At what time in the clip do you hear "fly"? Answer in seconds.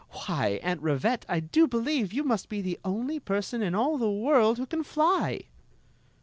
4.81-5.41